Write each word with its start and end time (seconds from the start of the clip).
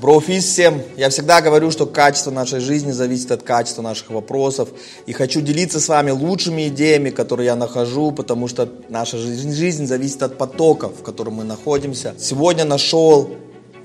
Брофис 0.00 0.46
всем. 0.46 0.80
Я 0.96 1.10
всегда 1.10 1.42
говорю, 1.42 1.70
что 1.70 1.84
качество 1.84 2.30
нашей 2.30 2.60
жизни 2.60 2.90
зависит 2.90 3.32
от 3.32 3.42
качества 3.42 3.82
наших 3.82 4.08
вопросов. 4.10 4.70
И 5.04 5.12
хочу 5.12 5.42
делиться 5.42 5.78
с 5.78 5.88
вами 5.88 6.10
лучшими 6.10 6.68
идеями, 6.68 7.10
которые 7.10 7.46
я 7.46 7.56
нахожу, 7.56 8.10
потому 8.10 8.48
что 8.48 8.66
наша 8.88 9.18
жизнь 9.18 9.86
зависит 9.86 10.22
от 10.22 10.38
потоков, 10.38 10.92
в 11.00 11.02
котором 11.02 11.34
мы 11.34 11.44
находимся. 11.44 12.14
Сегодня 12.18 12.64
нашел 12.64 13.28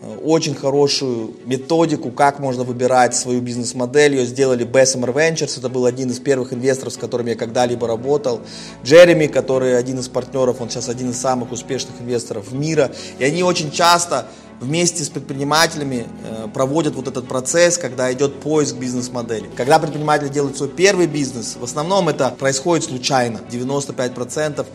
э, 0.02 0.18
очень 0.24 0.56
хорошую 0.56 1.32
методику, 1.46 2.12
как 2.12 2.40
можно 2.40 2.63
выбирать 2.63 3.13
свою 3.13 3.42
бизнес-модель. 3.42 4.16
Ее 4.16 4.26
сделали 4.26 4.66
Bessemer 4.66 5.13
Ventures, 5.13 5.60
это 5.60 5.68
был 5.68 5.86
один 5.86 6.12
из 6.12 6.20
первых 6.20 6.54
инвесторов, 6.54 6.94
с 6.94 6.97
которыми 6.97 7.32
я 7.32 7.36
когда-либо 7.36 7.88
работал. 7.88 8.40
Джереми, 8.86 9.28
который 9.28 9.78
один 9.78 10.00
из 10.00 10.08
партнеров, 10.08 10.62
он 10.62 10.70
сейчас 10.70 10.88
один 10.88 11.10
из 11.10 11.20
самых 11.20 11.52
успешных 11.52 12.00
инвесторов 12.00 12.54
мира. 12.54 12.92
И 13.20 13.26
они 13.26 13.44
очень 13.44 13.70
часто 13.70 14.28
вместе 14.60 15.03
с 15.03 15.10
предпринимателями 15.10 16.05
э, 16.23 16.48
проводят 16.53 16.95
вот 16.95 17.08
этот 17.08 17.27
процесс, 17.27 17.77
когда 17.77 18.11
идет 18.13 18.39
поиск 18.39 18.75
бизнес-модели. 18.75 19.49
Когда 19.55 19.80
предприниматель 19.80 20.30
делает 20.30 20.57
свой 20.57 20.70
первый 20.70 21.07
бизнес, 21.07 21.57
в 21.59 21.63
основном 21.63 22.09
это 22.09 22.30
происходит 22.30 22.85
случайно. 22.85 23.41
95% 23.49 24.66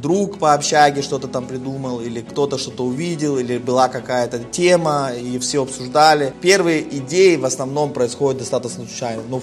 друг 0.00 0.38
по 0.38 0.54
общаге 0.54 1.02
что-то 1.02 1.28
там 1.28 1.46
придумал, 1.46 2.00
или 2.00 2.20
кто-то 2.20 2.58
что-то 2.58 2.84
увидел, 2.84 3.38
или 3.38 3.58
была 3.58 3.88
какая-то 3.88 4.38
тема, 4.38 5.10
и 5.12 5.38
все 5.38 5.62
обсуждали. 5.62 6.32
Первые 6.40 6.82
идеи 6.98 7.36
в 7.36 7.44
основном 7.44 7.92
происходят 7.92 8.38
достаточно 8.38 8.84
случайно. 8.84 9.22
Но 9.28 9.42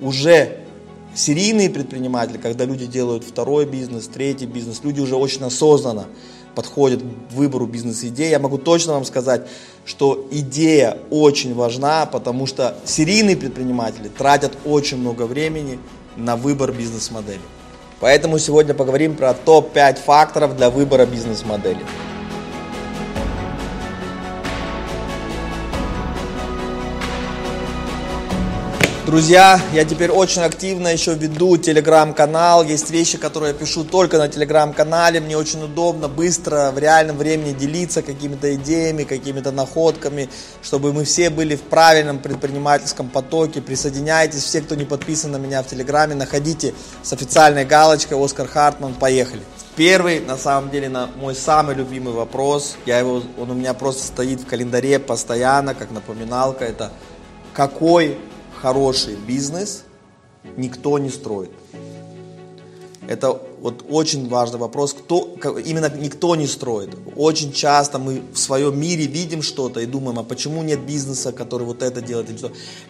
уже 0.00 0.58
серийные 1.14 1.70
предприниматели, 1.70 2.38
когда 2.38 2.64
люди 2.64 2.86
делают 2.86 3.24
второй 3.24 3.64
бизнес, 3.64 4.08
третий 4.08 4.46
бизнес, 4.46 4.80
люди 4.82 5.00
уже 5.00 5.16
очень 5.16 5.42
осознанно 5.42 6.06
подходит 6.54 7.02
к 7.02 7.32
выбору 7.32 7.66
бизнес-идеи, 7.66 8.30
я 8.30 8.38
могу 8.38 8.58
точно 8.58 8.94
вам 8.94 9.04
сказать, 9.04 9.42
что 9.84 10.26
идея 10.30 10.98
очень 11.10 11.54
важна, 11.54 12.06
потому 12.06 12.46
что 12.46 12.76
серийные 12.84 13.36
предприниматели 13.36 14.08
тратят 14.08 14.52
очень 14.64 14.98
много 14.98 15.22
времени 15.22 15.78
на 16.16 16.36
выбор 16.36 16.72
бизнес-модели. 16.72 17.40
Поэтому 18.00 18.38
сегодня 18.38 18.74
поговорим 18.74 19.16
про 19.16 19.32
топ-5 19.32 20.02
факторов 20.02 20.56
для 20.56 20.70
выбора 20.70 21.06
бизнес-модели. 21.06 21.80
Друзья, 29.04 29.60
я 29.72 29.84
теперь 29.84 30.12
очень 30.12 30.42
активно 30.42 30.86
еще 30.86 31.14
веду 31.14 31.56
телеграм-канал. 31.56 32.62
Есть 32.62 32.92
вещи, 32.92 33.18
которые 33.18 33.52
я 33.52 33.58
пишу 33.58 33.82
только 33.82 34.16
на 34.16 34.28
телеграм-канале. 34.28 35.18
Мне 35.18 35.36
очень 35.36 35.60
удобно, 35.60 36.06
быстро, 36.06 36.70
в 36.70 36.78
реальном 36.78 37.18
времени 37.18 37.52
делиться 37.52 38.02
какими-то 38.02 38.54
идеями, 38.54 39.02
какими-то 39.02 39.50
находками, 39.50 40.28
чтобы 40.62 40.92
мы 40.92 41.04
все 41.04 41.30
были 41.30 41.56
в 41.56 41.62
правильном 41.62 42.20
предпринимательском 42.20 43.08
потоке. 43.08 43.60
Присоединяйтесь, 43.60 44.44
все, 44.44 44.60
кто 44.60 44.76
не 44.76 44.84
подписан 44.84 45.32
на 45.32 45.38
меня 45.38 45.64
в 45.64 45.66
телеграме, 45.66 46.14
находите 46.14 46.72
с 47.02 47.12
официальной 47.12 47.64
галочкой 47.64 48.24
Оскар 48.24 48.46
Хартман. 48.46 48.94
Поехали. 48.94 49.42
Первый, 49.74 50.20
на 50.20 50.36
самом 50.36 50.70
деле, 50.70 50.88
на 50.88 51.08
мой 51.16 51.34
самый 51.34 51.74
любимый 51.74 52.14
вопрос, 52.14 52.76
я 52.86 53.00
его, 53.00 53.20
он 53.36 53.50
у 53.50 53.54
меня 53.54 53.74
просто 53.74 54.06
стоит 54.06 54.42
в 54.42 54.46
календаре 54.46 55.00
постоянно, 55.00 55.74
как 55.74 55.90
напоминалка, 55.90 56.64
это 56.64 56.92
какой 57.52 58.16
хороший 58.62 59.16
бизнес 59.16 59.82
никто 60.56 60.98
не 60.98 61.10
строит. 61.10 61.50
Это 63.08 63.42
вот 63.60 63.84
очень 63.90 64.28
важный 64.28 64.60
вопрос, 64.60 64.94
кто, 64.94 65.36
именно 65.64 65.92
никто 65.98 66.36
не 66.36 66.46
строит. 66.46 66.90
Очень 67.16 67.52
часто 67.52 67.98
мы 67.98 68.22
в 68.32 68.38
своем 68.38 68.78
мире 68.78 69.06
видим 69.06 69.42
что-то 69.42 69.80
и 69.80 69.86
думаем, 69.86 70.20
а 70.20 70.22
почему 70.22 70.62
нет 70.62 70.86
бизнеса, 70.86 71.32
который 71.32 71.64
вот 71.64 71.82
это 71.82 72.00
делает. 72.00 72.28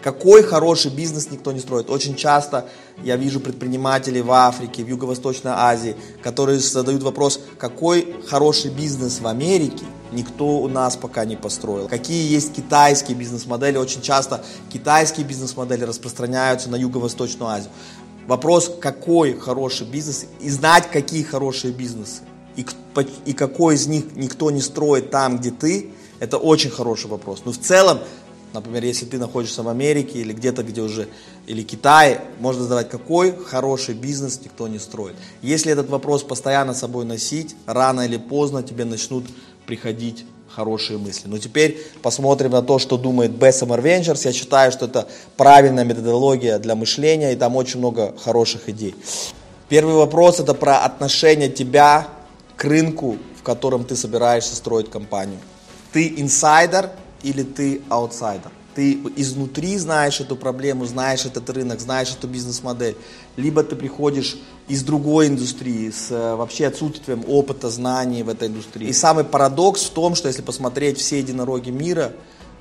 Какой 0.03 0.43
хороший 0.43 0.91
бизнес 0.91 1.31
никто 1.31 1.53
не 1.53 1.61
строит. 1.61 1.89
Очень 1.89 2.17
часто 2.17 2.69
я 3.03 3.17
вижу 3.17 3.41
предпринимателей 3.41 4.21
в 4.21 4.31
Африке, 4.31 4.85
в 4.85 4.89
Юго-Восточной 4.89 5.53
Азии, 5.55 5.97
которые 6.23 6.59
задают 6.59 7.03
вопрос, 7.03 7.41
какой 7.59 8.15
хороший 8.27 8.71
бизнес 8.71 9.21
в 9.21 9.27
Америке 9.27 9.87
никто 10.13 10.59
у 10.59 10.69
нас 10.69 10.97
пока 10.97 11.25
не 11.25 11.37
построил. 11.37 11.89
Какие 11.89 12.31
есть 12.31 12.53
китайские 12.53 13.17
бизнес-модели? 13.17 13.77
Очень 13.77 14.03
часто 14.03 14.45
китайские 14.73 15.27
бизнес-модели 15.27 15.85
распространяются 15.85 16.71
на 16.71 16.77
Юго-Восточную 16.77 17.51
Азию. 17.51 17.73
Вопрос, 18.27 18.71
какой 18.81 19.39
хороший 19.39 19.87
бизнес 19.87 20.27
и 20.41 20.49
знать, 20.49 20.91
какие 20.91 21.23
хорошие 21.23 21.73
бизнесы. 21.73 22.23
И, 22.55 22.65
и 23.25 23.33
какой 23.33 23.75
из 23.75 23.87
них 23.87 24.15
никто 24.15 24.51
не 24.51 24.61
строит 24.61 25.11
там, 25.11 25.39
где 25.39 25.51
ты, 25.51 25.91
это 26.21 26.37
очень 26.39 26.71
хороший 26.71 27.09
вопрос. 27.11 27.43
Но 27.45 27.51
в 27.53 27.59
целом, 27.59 27.99
например, 28.53 28.85
если 28.85 29.07
ты 29.07 29.19
находишься 29.19 29.63
в 29.63 29.69
Америке 29.69 30.21
или 30.21 30.33
где-то, 30.33 30.63
где 30.63 30.83
уже, 30.83 31.09
или 31.47 31.63
Китае, 31.63 32.21
можно 32.39 32.63
задавать, 32.63 32.91
какой 32.91 33.37
хороший 33.37 33.95
бизнес 33.95 34.41
никто 34.45 34.69
не 34.69 34.79
строит. 34.79 35.17
Если 35.41 35.73
этот 35.73 35.89
вопрос 35.89 36.23
постоянно 36.23 36.75
с 36.75 36.79
собой 36.79 37.05
носить, 37.05 37.57
рано 37.67 38.03
или 38.03 38.19
поздно 38.19 38.63
тебе 38.63 38.85
начнут 38.85 39.25
приходить 39.73 40.27
хорошие 40.55 40.99
мысли. 40.99 41.29
Но 41.29 41.39
теперь 41.39 41.79
посмотрим 42.03 42.51
на 42.51 42.61
то, 42.61 42.79
что 42.79 42.99
думает 42.99 43.31
Bessemer 43.31 43.81
Ventures. 43.83 44.21
Я 44.27 44.33
считаю, 44.33 44.71
что 44.71 44.85
это 44.85 45.09
правильная 45.39 45.85
методология 45.85 46.59
для 46.59 46.75
мышления, 46.75 47.33
и 47.33 47.37
там 47.37 47.57
очень 47.57 47.79
много 47.79 48.15
хороших 48.23 48.69
идей. 48.69 48.95
Первый 49.71 49.95
вопрос 49.95 50.41
это 50.41 50.53
про 50.53 50.81
отношение 50.81 51.49
тебя 51.49 52.07
к 52.55 52.65
рынку, 52.65 53.17
в 53.39 53.43
котором 53.43 53.85
ты 53.85 53.97
собираешься 53.97 54.55
строить 54.55 54.91
компанию. 54.91 55.39
Ты 55.95 56.21
инсайдер 56.21 56.91
или 57.23 57.43
ты 57.43 57.81
аутсайдер? 57.89 58.51
Ты 58.75 58.99
изнутри 59.17 59.79
знаешь 59.79 60.21
эту 60.21 60.37
проблему, 60.37 60.85
знаешь 60.85 61.25
этот 61.25 61.49
рынок, 61.49 61.81
знаешь 61.81 62.15
эту 62.19 62.29
бизнес-модель. 62.29 62.97
Либо 63.37 63.63
ты 63.63 63.75
приходишь 63.75 64.37
из 64.69 64.83
другой 64.83 65.29
индустрии, 65.29 65.91
с 65.91 66.11
э, 66.11 66.35
вообще 66.35 66.67
отсутствием 66.67 67.25
опыта, 67.29 67.69
знаний 67.69 68.23
в 68.23 68.29
этой 68.29 68.49
индустрии. 68.49 68.89
И 68.89 68.93
самый 68.93 69.25
парадокс 69.25 69.85
в 69.85 69.91
том, 69.91 70.15
что 70.15 70.29
если 70.29 70.43
посмотреть 70.43 70.99
все 70.99 71.19
единороги 71.19 71.71
мира, 71.71 72.13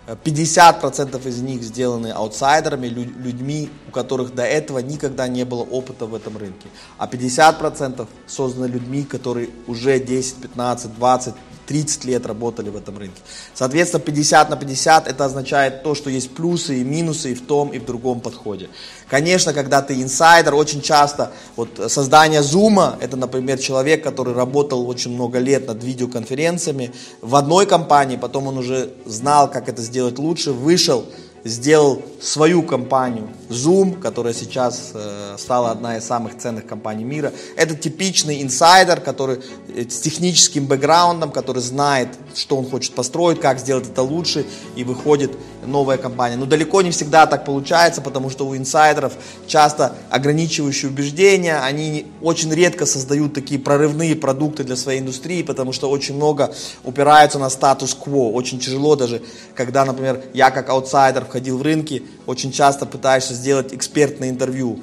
50% 0.08 1.28
из 1.28 1.42
них 1.42 1.62
сделаны 1.62 2.12
аутсайдерами, 2.12 2.88
людьми, 2.88 3.70
у 3.88 3.92
которых 3.92 4.34
до 4.34 4.44
этого 4.44 4.80
никогда 4.80 5.28
не 5.28 5.46
было 5.46 5.62
опыта 5.62 6.06
в 6.06 6.16
этом 6.16 6.38
рынке. 6.38 6.68
А 6.98 7.08
50% 7.08 8.08
созданы 8.28 8.66
людьми, 8.66 9.04
которые 9.04 9.50
уже 9.68 10.00
10, 10.00 10.36
15, 10.38 10.96
20, 10.96 11.36
30 11.72 12.04
лет 12.04 12.26
работали 12.26 12.70
в 12.70 12.76
этом 12.76 12.98
рынке. 12.98 13.22
Соответственно, 13.54 14.04
50 14.04 14.50
на 14.50 14.58
50 14.58 15.08
это 15.08 15.24
означает 15.24 15.84
то, 15.84 15.96
что 15.96 16.10
есть 16.10 16.32
плюсы 16.32 16.82
и 16.82 16.84
минусы 16.84 17.32
и 17.32 17.34
в 17.34 17.46
том, 17.46 17.70
и 17.70 17.80
в 17.80 17.86
другом 17.86 18.20
подходе. 18.20 18.68
Конечно, 19.08 19.54
когда 19.54 19.82
ты 19.82 20.02
инсайдер, 20.02 20.54
очень 20.54 20.82
часто 20.82 21.32
вот 21.56 21.70
создание 21.88 22.42
Zoom, 22.42 22.98
это, 23.00 23.16
например, 23.16 23.58
человек, 23.58 24.04
который 24.04 24.34
работал 24.34 24.86
очень 24.86 25.14
много 25.14 25.40
лет 25.40 25.66
над 25.66 25.82
видеоконференциями 25.82 26.92
в 27.22 27.38
одной 27.38 27.66
компании, 27.66 28.18
потом 28.18 28.48
он 28.48 28.58
уже 28.58 28.90
знал, 29.06 29.50
как 29.50 29.70
это 29.70 29.82
сделать 29.82 30.20
лучше, 30.20 30.52
вышел, 30.52 31.06
сделал 31.44 32.02
свою 32.22 32.62
компанию 32.62 33.30
Zoom, 33.50 34.00
которая 34.00 34.34
сейчас 34.34 34.92
э, 34.94 35.36
стала 35.38 35.72
одна 35.72 35.98
из 35.98 36.06
самых 36.06 36.38
ценных 36.38 36.68
компаний 36.68 37.04
мира. 37.04 37.34
Это 37.56 37.76
типичный 37.76 38.44
инсайдер, 38.44 39.02
который 39.02 39.40
э, 39.76 39.90
с 39.90 40.00
техническим 40.00 40.68
бэкграундом, 40.68 41.32
который 41.32 41.62
знает, 41.62 42.10
что 42.36 42.58
он 42.58 42.70
хочет 42.70 42.94
построить, 42.94 43.40
как 43.40 43.60
сделать 43.60 43.88
это 43.88 44.04
лучше, 44.04 44.46
и 44.76 44.84
выходит 44.84 45.32
новая 45.66 45.98
компания. 45.98 46.38
Но 46.38 46.46
далеко 46.46 46.82
не 46.82 46.92
всегда 46.92 47.26
так 47.26 47.44
получается, 47.44 48.02
потому 48.02 48.30
что 48.30 48.48
у 48.48 48.56
инсайдеров 48.56 49.14
часто 49.48 49.96
ограничивающие 50.10 50.92
убеждения, 50.92 51.60
они 51.60 52.06
очень 52.22 52.54
редко 52.54 52.86
создают 52.86 53.34
такие 53.34 53.60
прорывные 53.60 54.16
продукты 54.16 54.64
для 54.64 54.76
своей 54.76 55.00
индустрии, 55.00 55.42
потому 55.42 55.74
что 55.74 55.90
очень 55.90 56.16
много 56.16 56.54
упираются 56.84 57.40
на 57.40 57.50
статус-кво. 57.50 58.32
Очень 58.32 58.60
тяжело 58.60 58.96
даже, 58.96 59.22
когда, 59.56 59.86
например, 59.86 60.24
я 60.34 60.52
как 60.52 60.70
аутсайдер 60.70 61.26
входил 61.32 61.58
в 61.58 61.62
рынки, 61.62 62.04
очень 62.26 62.52
часто 62.52 62.86
пытаешься 62.86 63.34
сделать 63.34 63.74
экспертное 63.74 64.30
интервью, 64.30 64.82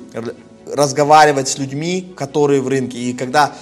разговаривать 0.67 1.47
с 1.49 1.59
людьми, 1.59 2.11
которые 2.17 2.63
в 2.63 2.69
рынке. 2.69 2.97
И 2.97 3.13
когда 3.13 3.53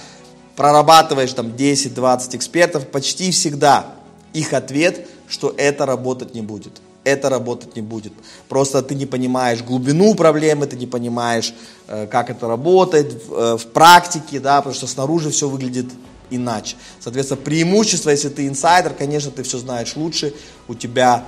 прорабатываешь 0.55 1.33
там 1.33 1.47
10-20 1.47 2.37
экспертов, 2.37 2.87
почти 2.87 3.31
всегда 3.31 3.87
их 4.31 4.53
ответ, 4.53 5.05
что 5.27 5.53
это 5.57 5.85
работать 5.85 6.33
не 6.33 6.41
будет. 6.41 6.81
Это 7.03 7.29
работать 7.29 7.75
не 7.75 7.81
будет. 7.81 8.13
Просто 8.47 8.81
ты 8.81 8.95
не 8.95 9.05
понимаешь 9.05 9.61
глубину 9.61 10.15
проблемы, 10.15 10.65
ты 10.65 10.77
не 10.77 10.87
понимаешь, 10.87 11.53
э, 11.87 12.07
как 12.07 12.29
это 12.29 12.47
работает 12.47 13.21
в, 13.27 13.33
э, 13.33 13.57
в 13.57 13.67
практике, 13.67 14.39
да, 14.39 14.57
потому 14.57 14.75
что 14.75 14.87
снаружи 14.87 15.29
все 15.29 15.49
выглядит 15.49 15.87
иначе. 16.29 16.77
Соответственно, 17.01 17.41
преимущество, 17.41 18.11
если 18.11 18.29
ты 18.29 18.47
инсайдер, 18.47 18.93
конечно, 18.93 19.31
ты 19.31 19.43
все 19.43 19.57
знаешь 19.57 19.95
лучше, 19.95 20.33
у 20.67 20.75
тебя 20.75 21.25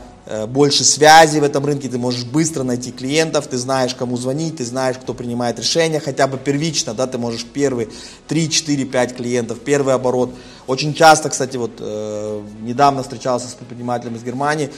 больше 0.48 0.84
связи 0.84 1.40
в 1.40 1.44
этом 1.44 1.66
рынке, 1.66 1.90
ты 1.90 1.98
можешь 1.98 2.24
быстро 2.24 2.64
найти 2.64 2.92
клиентов, 2.92 3.48
ты 3.48 3.58
знаешь, 3.58 3.96
кому 3.96 4.16
звонить, 4.16 4.58
ты 4.58 4.66
знаешь, 4.66 4.98
кто 4.98 5.14
принимает 5.14 5.58
решения, 5.60 6.00
хотя 6.00 6.28
бы 6.28 6.38
первично, 6.38 6.94
да, 6.94 7.08
ты 7.08 7.18
можешь 7.18 7.46
первый 7.46 7.90
3, 8.28 8.50
4, 8.50 8.86
5 8.86 9.16
клиентов, 9.16 9.60
первый 9.60 9.94
оборот. 9.94 10.32
Очень 10.68 10.94
часто, 10.94 11.30
кстати, 11.30 11.58
вот 11.58 11.72
э, 11.80 12.42
недавно 12.62 13.02
встречался 13.02 13.48
с 13.48 13.54
предпринимателем 13.54 14.16
из 14.16 14.24
Германии, 14.24 14.70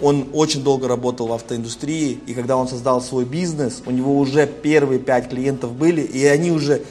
он 0.00 0.28
очень 0.32 0.62
долго 0.62 0.88
работал 0.88 1.28
в 1.28 1.32
автоиндустрии, 1.32 2.18
и 2.26 2.34
когда 2.34 2.56
он 2.56 2.68
создал 2.68 3.00
свой 3.00 3.24
бизнес, 3.24 3.82
у 3.86 3.90
него 3.90 4.18
уже 4.18 4.46
первые 4.46 4.98
пять 4.98 5.28
клиентов 5.28 5.72
были, 5.72 6.00
и 6.02 6.24
они 6.26 6.50
уже 6.50 6.82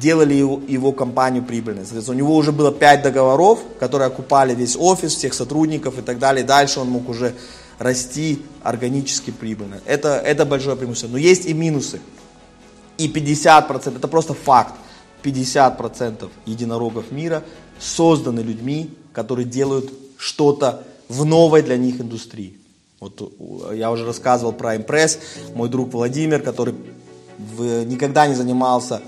делали 0.00 0.34
его, 0.34 0.60
его 0.66 0.92
компанию 0.92 1.42
прибыльной. 1.42 1.82
Соответственно, 1.82 2.16
у 2.16 2.18
него 2.18 2.36
уже 2.36 2.52
было 2.52 2.72
пять 2.72 3.02
договоров, 3.02 3.60
которые 3.78 4.06
окупали 4.06 4.54
весь 4.54 4.76
офис, 4.76 5.14
всех 5.14 5.34
сотрудников 5.34 5.98
и 5.98 6.02
так 6.02 6.18
далее. 6.18 6.44
Дальше 6.44 6.80
он 6.80 6.88
мог 6.88 7.08
уже 7.08 7.34
расти 7.78 8.42
органически 8.62 9.30
прибыльно. 9.30 9.80
Это, 9.86 10.20
это 10.24 10.44
большое 10.46 10.76
преимущество. 10.76 11.08
Но 11.08 11.18
есть 11.18 11.46
и 11.46 11.52
минусы. 11.52 12.00
И 12.98 13.08
50%, 13.08 13.96
это 13.96 14.08
просто 14.08 14.34
факт, 14.34 14.74
50% 15.22 16.30
единорогов 16.46 17.10
мира 17.10 17.42
созданы 17.78 18.40
людьми, 18.40 18.90
которые 19.12 19.44
делают 19.44 19.92
что-то 20.16 20.84
в 21.08 21.24
новой 21.24 21.62
для 21.62 21.76
них 21.76 22.00
индустрии. 22.00 22.56
Вот 23.00 23.32
я 23.74 23.90
уже 23.90 24.06
рассказывал 24.06 24.52
про 24.52 24.76
импресс, 24.76 25.18
мой 25.54 25.68
друг 25.68 25.92
Владимир, 25.92 26.40
который 26.40 26.74
никогда 27.58 28.26
не 28.28 28.34
занимался 28.34 29.02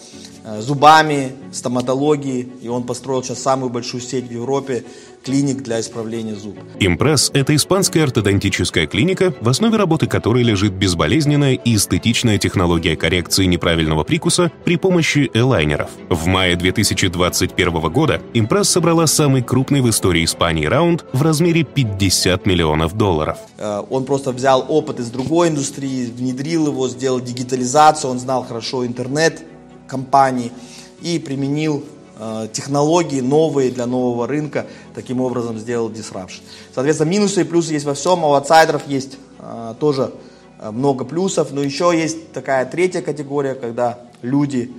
зубами, 0.61 1.33
стоматологией, 1.53 2.49
и 2.63 2.69
он 2.69 2.85
построил 2.85 3.23
сейчас 3.23 3.41
самую 3.41 3.71
большую 3.71 4.01
сеть 4.01 4.29
в 4.29 4.33
Европе 4.33 4.85
клиник 5.25 5.63
для 5.63 5.81
исправления 5.81 6.35
зуб. 6.35 6.57
Импресс– 6.79 7.31
это 7.35 7.57
испанская 7.57 8.05
ортодонтическая 8.05 8.87
клиника, 8.87 9.35
в 9.41 9.49
основе 9.49 9.77
работы 9.77 10.07
которой 10.07 10.43
лежит 10.43 10.75
безболезненная 10.75 11.55
и 11.55 11.77
эстетичная 11.77 12.39
технология 12.39 12.95
коррекции 12.95 13.47
неправильного 13.47 14.05
прикуса 14.05 14.53
при 14.65 14.77
помощи 14.77 15.31
элайнеров. 15.33 15.91
В 16.11 16.27
мае 16.27 16.57
2021 16.57 17.93
года 17.93 18.21
Импресс 18.35 18.69
собрала 18.69 19.07
самый 19.07 19.43
крупный 19.43 19.81
в 19.81 19.89
истории 19.89 20.25
Испании 20.25 20.67
раунд 20.67 21.05
в 21.13 21.23
размере 21.23 21.65
50 21.65 22.47
миллионов 22.47 22.95
долларов. 22.95 23.39
Э, 23.59 23.83
он 23.89 24.05
просто 24.05 24.33
взял 24.33 24.65
опыт 24.69 25.01
из 25.01 25.11
другой 25.11 25.49
индустрии, 25.49 26.07
внедрил 26.07 26.67
его, 26.67 26.89
сделал 26.89 27.21
дигитализацию, 27.21 28.11
он 28.11 28.19
знал 28.19 28.45
хорошо 28.45 28.87
интернет, 28.87 29.43
компаний 29.87 30.53
и 31.01 31.19
применил 31.19 31.85
э, 32.19 32.49
технологии 32.53 33.21
новые 33.21 33.71
для 33.71 33.87
нового 33.87 34.27
рынка, 34.27 34.67
таким 34.95 35.21
образом 35.21 35.59
сделал 35.59 35.91
disruption. 35.91 36.43
Соответственно, 36.75 37.11
минусы 37.11 37.43
и 37.43 37.45
плюсы 37.45 37.73
есть 37.73 37.85
во 37.85 37.95
всем, 37.95 38.25
а 38.25 38.29
у 38.29 38.33
аутсайдеров 38.35 38.87
есть 38.87 39.19
э, 39.39 39.75
тоже 39.79 40.13
э, 40.59 40.71
много 40.71 41.05
плюсов, 41.05 41.53
но 41.53 41.63
еще 41.63 41.93
есть 41.95 42.33
такая 42.33 42.65
третья 42.67 43.03
категория, 43.03 43.55
когда 43.55 43.99
люди 44.23 44.73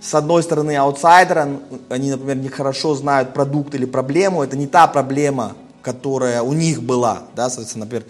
с 0.00 0.14
одной 0.14 0.42
стороны 0.42 0.76
аутсайдеры, 0.76 1.58
они, 1.88 2.10
например, 2.10 2.36
не 2.36 2.48
хорошо 2.48 2.94
знают 2.94 3.34
продукт 3.34 3.74
или 3.74 3.84
проблему, 3.84 4.42
это 4.42 4.56
не 4.56 4.66
та 4.66 4.86
проблема, 4.86 5.54
которая 5.82 6.42
у 6.42 6.52
них 6.52 6.82
была, 6.82 7.22
да, 7.34 7.48
соответственно, 7.48 7.86
например, 7.86 8.04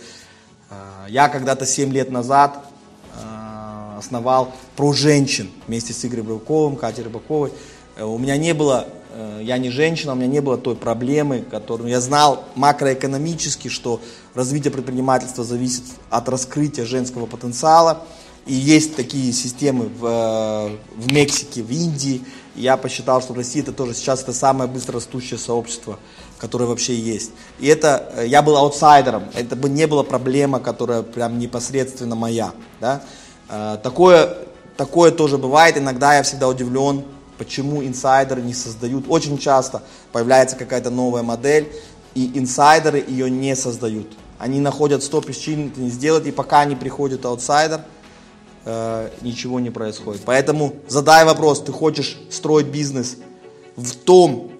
я 1.08 1.30
когда-то 1.30 1.64
7 1.64 1.90
лет 1.90 2.10
назад 2.10 2.58
основал 3.98 4.52
про 4.76 4.92
женщин 4.92 5.50
вместе 5.66 5.92
с 5.92 6.04
Игорем 6.04 6.28
Рыбаковым, 6.28 6.76
Катей 6.76 7.04
Рыбаковой. 7.04 7.52
Э, 7.96 8.04
у 8.04 8.16
меня 8.16 8.36
не 8.36 8.54
было, 8.54 8.86
э, 9.12 9.40
я 9.42 9.58
не 9.58 9.70
женщина, 9.70 10.12
у 10.12 10.14
меня 10.14 10.28
не 10.28 10.40
было 10.40 10.56
той 10.56 10.76
проблемы, 10.76 11.44
которую 11.50 11.90
я 11.90 12.00
знал 12.00 12.44
макроэкономически, 12.54 13.68
что 13.68 14.00
развитие 14.34 14.72
предпринимательства 14.72 15.44
зависит 15.44 15.82
от 16.10 16.28
раскрытия 16.28 16.84
женского 16.84 17.26
потенциала. 17.26 18.04
И 18.46 18.54
есть 18.54 18.96
такие 18.96 19.32
системы 19.32 19.86
в, 19.86 20.06
э, 20.06 20.76
в 20.96 21.12
Мексике, 21.12 21.62
в 21.62 21.70
Индии. 21.70 22.22
Я 22.54 22.76
посчитал, 22.76 23.20
что 23.20 23.34
в 23.34 23.36
России 23.36 23.60
это 23.60 23.72
тоже 23.72 23.94
сейчас 23.94 24.22
это 24.22 24.32
самое 24.32 24.70
быстро 24.70 24.94
растущее 24.94 25.38
сообщество, 25.38 25.98
которое 26.38 26.64
вообще 26.64 26.94
есть. 26.94 27.32
И 27.60 27.66
это, 27.66 28.24
я 28.26 28.42
был 28.42 28.56
аутсайдером, 28.56 29.24
это 29.34 29.54
бы 29.54 29.68
не 29.68 29.86
была 29.86 30.02
проблема, 30.02 30.60
которая 30.60 31.02
прям 31.02 31.38
непосредственно 31.38 32.14
моя. 32.14 32.52
Да? 32.80 33.02
Э, 33.48 33.78
такое, 33.82 34.36
такое 34.76 35.10
тоже 35.10 35.38
бывает. 35.38 35.76
Иногда 35.76 36.16
я 36.16 36.22
всегда 36.22 36.48
удивлен, 36.48 37.04
почему 37.38 37.82
инсайдеры 37.82 38.42
не 38.42 38.54
создают. 38.54 39.06
Очень 39.08 39.38
часто 39.38 39.82
появляется 40.12 40.56
какая-то 40.56 40.90
новая 40.90 41.22
модель, 41.22 41.72
и 42.14 42.38
инсайдеры 42.38 43.04
ее 43.06 43.30
не 43.30 43.54
создают. 43.56 44.08
Они 44.38 44.60
находят 44.60 45.02
100 45.02 45.20
причин 45.22 45.68
это 45.68 45.80
не 45.80 45.90
сделать, 45.90 46.26
и 46.26 46.30
пока 46.30 46.64
не 46.64 46.76
приходит 46.76 47.24
аутсайдер, 47.24 47.80
э, 48.64 49.10
ничего 49.22 49.60
не 49.60 49.70
происходит. 49.70 50.22
Поэтому 50.24 50.74
задай 50.86 51.24
вопрос, 51.24 51.62
ты 51.62 51.72
хочешь 51.72 52.18
строить 52.30 52.66
бизнес 52.66 53.16
в 53.76 53.94
том, 53.96 54.52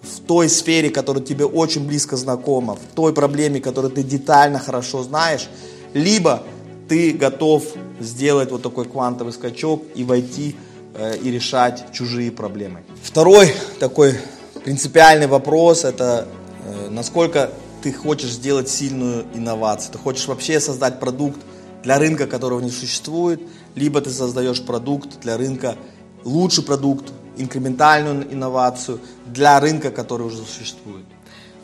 в 0.00 0.20
той 0.20 0.48
сфере, 0.48 0.90
которая 0.90 1.22
тебе 1.22 1.44
очень 1.44 1.86
близко 1.86 2.16
знакома, 2.16 2.76
в 2.76 2.94
той 2.94 3.12
проблеме, 3.12 3.60
которую 3.60 3.90
ты 3.90 4.02
детально 4.02 4.58
хорошо 4.58 5.02
знаешь, 5.02 5.48
либо 5.92 6.42
ты 6.88 7.12
готов 7.12 7.64
сделать 8.00 8.50
вот 8.50 8.62
такой 8.62 8.84
квантовый 8.84 9.32
скачок 9.32 9.82
и 9.94 10.04
войти 10.04 10.56
э, 10.94 11.16
и 11.18 11.30
решать 11.30 11.84
чужие 11.92 12.30
проблемы. 12.30 12.82
Второй 13.02 13.52
такой 13.78 14.18
принципиальный 14.64 15.26
вопрос 15.26 15.84
это 15.84 16.26
э, 16.64 16.88
насколько 16.90 17.50
ты 17.82 17.92
хочешь 17.92 18.30
сделать 18.30 18.68
сильную 18.68 19.24
инновацию. 19.34 19.92
Ты 19.92 19.98
хочешь 19.98 20.26
вообще 20.26 20.60
создать 20.60 20.98
продукт 20.98 21.40
для 21.82 21.98
рынка, 21.98 22.26
которого 22.26 22.60
не 22.60 22.70
существует, 22.70 23.40
либо 23.74 24.00
ты 24.00 24.10
создаешь 24.10 24.62
продукт 24.62 25.20
для 25.20 25.36
рынка, 25.36 25.76
лучший 26.24 26.64
продукт, 26.64 27.12
инкрементальную 27.36 28.32
инновацию 28.32 29.00
для 29.26 29.60
рынка, 29.60 29.90
который 29.90 30.26
уже 30.26 30.38
существует. 30.38 31.04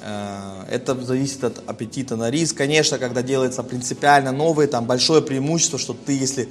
Э, 0.07 0.67
это 0.71 0.95
зависит 1.03 1.45
от 1.45 1.63
аппетита 1.67 2.17
на 2.17 2.31
риск. 2.31 2.59
Конечно, 2.59 2.99
когда 2.99 3.23
делается 3.23 3.63
принципиально 3.63 4.33
новый, 4.33 4.67
там 4.67 4.85
большое 4.85 5.23
преимущество, 5.23 5.79
что 5.79 5.95
ты, 5.95 6.13
если 6.13 6.51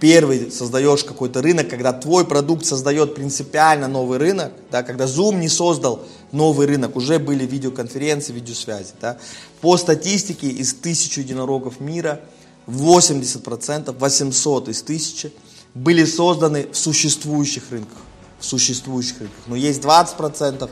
первый 0.00 0.50
создаешь 0.50 1.04
какой-то 1.04 1.42
рынок, 1.42 1.68
когда 1.68 1.92
твой 1.92 2.24
продукт 2.24 2.64
создает 2.64 3.14
принципиально 3.14 3.88
новый 3.88 4.18
рынок, 4.18 4.52
да, 4.70 4.82
когда 4.82 5.04
Zoom 5.04 5.36
не 5.36 5.50
создал 5.50 6.02
новый 6.32 6.66
рынок, 6.66 6.96
уже 6.96 7.18
были 7.18 7.44
видеоконференции, 7.44 8.32
видеосвязи. 8.32 8.92
Да. 9.02 9.18
По 9.60 9.76
статистике 9.76 10.48
из 10.48 10.72
тысячи 10.72 11.18
единорогов 11.18 11.80
мира 11.80 12.22
80%, 12.66 13.94
800 13.98 14.68
из 14.70 14.82
тысячи 14.82 15.30
были 15.74 16.06
созданы 16.06 16.68
в 16.72 16.76
существующих 16.76 17.64
рынках. 17.70 17.98
В 18.40 18.46
существующих 18.46 19.20
рынках. 19.20 19.40
Но 19.46 19.56
есть 19.56 19.82
20%, 19.82 20.70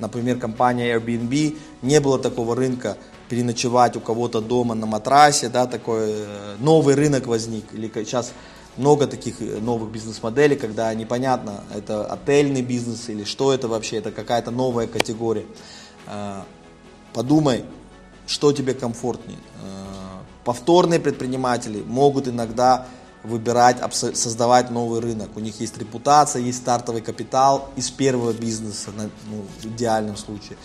например, 0.00 0.38
компания 0.38 0.94
Airbnb, 0.94 1.58
не 1.82 2.00
было 2.00 2.18
такого 2.18 2.54
рынка 2.56 2.96
переночевать 3.28 3.96
у 3.96 4.00
кого-то 4.00 4.40
дома 4.40 4.74
на 4.74 4.86
матрасе, 4.86 5.48
да, 5.48 5.66
такой 5.66 6.10
э, 6.10 6.56
новый 6.58 6.94
рынок 6.94 7.26
возник, 7.26 7.74
или 7.74 7.90
сейчас 7.94 8.32
много 8.76 9.06
таких 9.06 9.40
э, 9.40 9.58
новых 9.60 9.90
бизнес-моделей, 9.90 10.56
когда 10.56 10.92
непонятно, 10.94 11.64
это 11.74 12.06
отельный 12.06 12.62
бизнес 12.62 13.08
или 13.08 13.24
что 13.24 13.52
это 13.52 13.68
вообще, 13.68 13.96
это 13.96 14.10
какая-то 14.10 14.50
новая 14.50 14.86
категория. 14.86 15.46
Э, 16.06 16.42
подумай, 17.12 17.64
что 18.26 18.52
тебе 18.52 18.74
комфортнее. 18.74 19.38
Повторные 20.44 20.98
предприниматели 20.98 21.82
могут 21.82 22.28
иногда 22.28 22.86
выбирать, 23.28 23.78
создавать 23.92 24.70
новый 24.70 25.00
рынок. 25.00 25.30
У 25.36 25.40
них 25.40 25.60
есть 25.60 25.78
репутация, 25.78 26.42
есть 26.42 26.58
стартовый 26.58 27.02
капитал 27.02 27.70
из 27.76 27.90
первого 27.90 28.32
бизнеса, 28.32 28.90
ну, 28.96 29.44
в 29.60 29.66
идеальном 29.66 30.16
случае. 30.16 30.56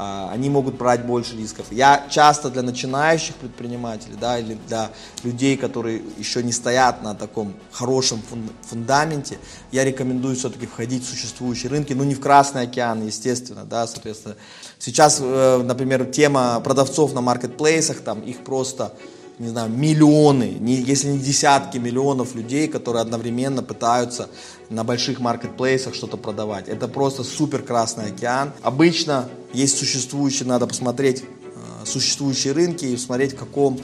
А, 0.00 0.30
они 0.32 0.48
могут 0.48 0.76
брать 0.76 1.04
больше 1.04 1.36
рисков. 1.36 1.66
Я 1.72 2.06
часто 2.08 2.50
для 2.50 2.62
начинающих 2.62 3.34
предпринимателей, 3.34 4.14
да, 4.20 4.38
или 4.38 4.56
для 4.68 4.90
людей, 5.24 5.56
которые 5.56 6.02
еще 6.16 6.40
не 6.44 6.52
стоят 6.52 7.02
на 7.02 7.16
таком 7.16 7.52
хорошем 7.72 8.22
фундаменте, 8.62 9.38
я 9.72 9.82
рекомендую 9.82 10.36
все-таки 10.36 10.66
входить 10.66 11.04
в 11.04 11.08
существующие 11.08 11.70
рынки, 11.70 11.94
ну 11.94 12.04
не 12.04 12.14
в 12.14 12.20
Красный 12.20 12.62
океан, 12.62 13.04
естественно, 13.04 13.64
да, 13.64 13.88
соответственно. 13.88 14.36
Сейчас, 14.78 15.18
э, 15.20 15.62
например, 15.64 16.04
тема 16.04 16.60
продавцов 16.60 17.12
на 17.12 17.20
маркетплейсах, 17.20 18.00
там 18.00 18.20
их 18.20 18.44
просто 18.44 18.94
не 19.38 19.48
знаю, 19.48 19.70
миллионы, 19.70 20.56
не, 20.58 20.74
если 20.74 21.08
не 21.08 21.18
десятки 21.18 21.78
миллионов 21.78 22.34
людей, 22.34 22.66
которые 22.66 23.02
одновременно 23.02 23.62
пытаются 23.62 24.28
на 24.68 24.82
больших 24.84 25.20
маркетплейсах 25.20 25.94
что-то 25.94 26.16
продавать. 26.16 26.68
Это 26.68 26.88
просто 26.88 27.22
супер 27.22 27.62
красный 27.62 28.06
океан. 28.06 28.52
Обычно 28.62 29.28
есть 29.52 29.78
существующие, 29.78 30.48
надо 30.48 30.66
посмотреть 30.66 31.22
э, 31.22 31.86
существующие 31.86 32.52
рынки 32.52 32.84
и 32.84 32.96
смотреть, 32.96 33.34
в 33.34 33.38
каком 33.38 33.78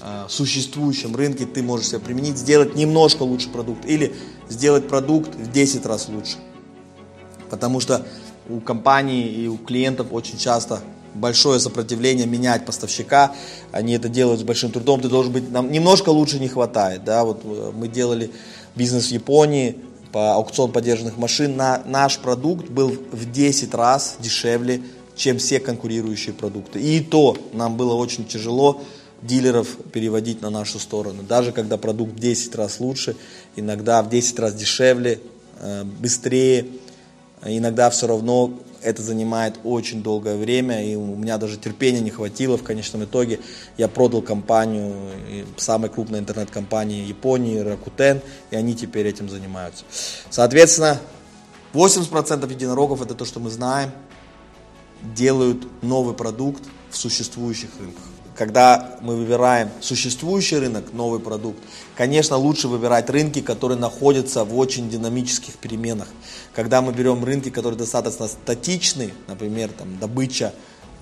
э, 0.00 0.24
существующем 0.28 1.14
рынке 1.14 1.46
ты 1.46 1.62
можешь 1.62 1.88
себя 1.88 2.00
применить, 2.00 2.36
сделать 2.36 2.74
немножко 2.74 3.22
лучше 3.22 3.48
продукт 3.48 3.86
или 3.86 4.14
сделать 4.48 4.88
продукт 4.88 5.34
в 5.36 5.52
10 5.52 5.86
раз 5.86 6.08
лучше. 6.08 6.36
Потому 7.48 7.78
что 7.78 8.04
у 8.48 8.58
компаний 8.58 9.22
и 9.22 9.46
у 9.46 9.56
клиентов 9.56 10.08
очень 10.10 10.36
часто 10.36 10.80
большое 11.16 11.60
сопротивление 11.60 12.26
менять 12.26 12.64
поставщика, 12.64 13.34
они 13.72 13.94
это 13.94 14.08
делают 14.08 14.40
с 14.40 14.44
большим 14.44 14.70
трудом, 14.70 15.00
ты 15.00 15.08
должен 15.08 15.32
быть, 15.32 15.50
нам 15.50 15.70
немножко 15.70 16.10
лучше 16.10 16.38
не 16.38 16.48
хватает, 16.48 17.04
да, 17.04 17.24
вот 17.24 17.42
э, 17.44 17.72
мы 17.74 17.88
делали 17.88 18.30
бизнес 18.74 19.08
в 19.08 19.10
Японии 19.10 19.76
по 20.12 20.34
аукцион 20.34 20.72
поддержанных 20.72 21.16
машин, 21.16 21.56
на, 21.56 21.82
наш 21.84 22.18
продукт 22.18 22.68
был 22.68 22.88
в 22.88 23.30
10 23.30 23.74
раз 23.74 24.16
дешевле, 24.20 24.82
чем 25.16 25.38
все 25.38 25.60
конкурирующие 25.60 26.34
продукты. 26.34 26.80
И 26.80 27.00
то 27.00 27.36
нам 27.52 27.76
было 27.76 27.94
очень 27.94 28.24
тяжело 28.24 28.82
дилеров 29.22 29.76
переводить 29.92 30.42
на 30.42 30.50
нашу 30.50 30.78
сторону. 30.78 31.22
Даже 31.22 31.52
когда 31.52 31.78
продукт 31.78 32.12
в 32.12 32.18
10 32.18 32.54
раз 32.54 32.80
лучше, 32.80 33.16
иногда 33.56 34.02
в 34.02 34.10
10 34.10 34.38
раз 34.38 34.54
дешевле, 34.54 35.20
э, 35.60 35.84
быстрее, 35.84 36.66
иногда 37.44 37.90
все 37.90 38.06
равно 38.06 38.52
это 38.86 39.02
занимает 39.02 39.58
очень 39.64 40.00
долгое 40.00 40.36
время, 40.36 40.84
и 40.86 40.94
у 40.94 41.16
меня 41.16 41.38
даже 41.38 41.56
терпения 41.56 41.98
не 42.00 42.10
хватило. 42.10 42.56
В 42.56 42.62
конечном 42.62 43.02
итоге 43.02 43.40
я 43.76 43.88
продал 43.88 44.22
компанию, 44.22 44.94
самой 45.56 45.90
крупной 45.90 46.20
интернет-компании 46.20 47.04
Японии, 47.04 47.60
Rakuten, 47.60 48.22
и 48.52 48.56
они 48.56 48.76
теперь 48.76 49.08
этим 49.08 49.28
занимаются. 49.28 49.84
Соответственно, 50.30 51.00
80% 51.74 52.48
единорогов, 52.48 53.02
это 53.02 53.16
то, 53.16 53.24
что 53.24 53.40
мы 53.40 53.50
знаем, 53.50 53.90
делают 55.02 55.66
новый 55.82 56.14
продукт 56.14 56.62
в 56.90 56.96
существующих 56.96 57.70
рынках 57.80 58.15
когда 58.36 58.96
мы 59.00 59.16
выбираем 59.16 59.70
существующий 59.80 60.58
рынок, 60.58 60.92
новый 60.92 61.20
продукт, 61.20 61.58
конечно, 61.96 62.36
лучше 62.36 62.68
выбирать 62.68 63.08
рынки, 63.08 63.40
которые 63.40 63.78
находятся 63.78 64.44
в 64.44 64.56
очень 64.56 64.90
динамических 64.90 65.54
переменах. 65.54 66.08
Когда 66.54 66.82
мы 66.82 66.92
берем 66.92 67.24
рынки, 67.24 67.48
которые 67.48 67.78
достаточно 67.78 68.28
статичны, 68.28 69.12
например, 69.26 69.70
там, 69.70 69.98
добыча 69.98 70.52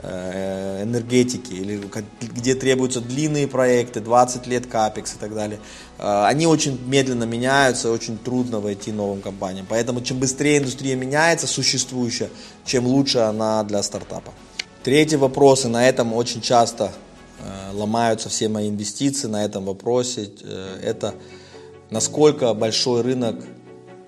э, 0.02 0.84
энергетики, 0.84 1.52
или 1.52 1.82
где 2.20 2.54
требуются 2.54 3.00
длинные 3.00 3.48
проекты, 3.48 4.00
20 4.00 4.46
лет 4.46 4.66
капекс 4.66 5.14
и 5.14 5.18
так 5.18 5.34
далее, 5.34 5.58
э, 5.98 6.24
они 6.26 6.46
очень 6.46 6.78
медленно 6.86 7.24
меняются, 7.24 7.90
очень 7.90 8.16
трудно 8.16 8.60
войти 8.60 8.92
новым 8.92 9.20
компаниям. 9.20 9.66
Поэтому 9.68 10.02
чем 10.02 10.20
быстрее 10.20 10.58
индустрия 10.58 10.94
меняется, 10.94 11.48
существующая, 11.48 12.30
чем 12.64 12.86
лучше 12.86 13.18
она 13.18 13.64
для 13.64 13.82
стартапа. 13.82 14.32
Третий 14.84 15.16
вопрос, 15.16 15.64
и 15.64 15.68
на 15.68 15.88
этом 15.88 16.12
очень 16.12 16.40
часто 16.42 16.92
ломаются 17.74 18.28
все 18.28 18.48
мои 18.48 18.68
инвестиции 18.68 19.28
на 19.28 19.44
этом 19.44 19.64
вопросе. 19.64 20.30
Э, 20.42 20.78
это 20.82 21.14
насколько 21.90 22.52
большой 22.54 23.02
рынок 23.02 23.44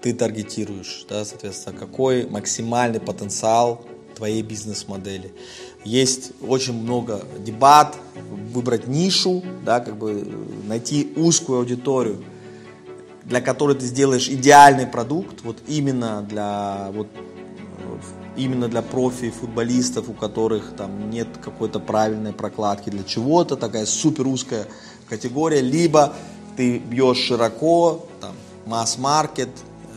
ты 0.00 0.14
таргетируешь, 0.14 1.04
да, 1.08 1.24
соответственно, 1.24 1.76
какой 1.76 2.28
максимальный 2.28 3.00
потенциал 3.00 3.84
твоей 4.14 4.42
бизнес-модели. 4.42 5.32
Есть 5.84 6.32
очень 6.40 6.72
много 6.72 7.22
дебат, 7.38 7.96
выбрать 8.52 8.86
нишу, 8.86 9.42
да, 9.64 9.80
как 9.80 9.96
бы 9.96 10.26
найти 10.66 11.12
узкую 11.16 11.58
аудиторию, 11.58 12.24
для 13.24 13.40
которой 13.40 13.76
ты 13.76 13.84
сделаешь 13.86 14.28
идеальный 14.28 14.86
продукт, 14.86 15.42
вот 15.42 15.58
именно 15.66 16.22
для 16.28 16.90
вот 16.92 17.08
именно 18.36 18.68
для 18.68 18.82
профи 18.82 19.30
футболистов, 19.30 20.08
у 20.08 20.12
которых 20.12 20.74
там 20.76 21.10
нет 21.10 21.28
какой-то 21.42 21.80
правильной 21.80 22.32
прокладки. 22.32 22.90
Для 22.90 23.04
чего-то, 23.04 23.56
такая 23.56 23.86
супер 23.86 24.26
узкая 24.26 24.66
категория, 25.08 25.60
либо 25.60 26.14
ты 26.56 26.78
бьешь 26.78 27.18
широко, 27.18 28.06
там, 28.20 28.34
масс-маркет, 28.66 29.50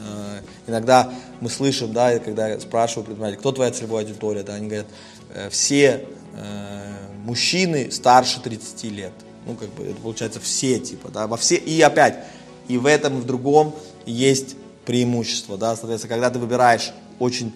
э, 0.06 0.42
иногда 0.68 1.12
мы 1.42 1.50
слышим, 1.50 1.94
да, 1.94 2.20
когда 2.20 2.60
спрашивают 2.60 3.08
предпринимателей, 3.08 3.40
кто 3.40 3.52
твоя 3.52 3.72
целевая 3.72 4.04
аудитория, 4.04 4.44
да, 4.44 4.56
они 4.56 4.68
говорят, 4.68 4.88
э, 5.34 5.50
все 5.50 6.06
э, 6.34 6.98
мужчины 7.24 7.92
старше 7.92 8.42
30 8.42 8.84
лет, 8.86 9.14
ну, 9.46 9.56
как 9.56 9.70
бы, 9.70 9.86
это 9.86 10.02
получается 10.02 10.40
все, 10.40 10.80
типа, 10.80 11.10
да, 11.10 11.28
во 11.28 11.38
все, 11.38 11.56
и 11.56 11.80
опять, 11.82 12.20
и 12.68 12.78
в 12.78 12.86
этом, 12.86 13.18
и 13.18 13.22
в 13.22 13.26
другом 13.26 13.76
есть 14.06 14.56
преимущество, 14.86 15.58
да, 15.58 15.76
соответственно, 15.76 16.14
когда 16.14 16.30
ты 16.30 16.40
выбираешь 16.40 16.92
очень 17.20 17.54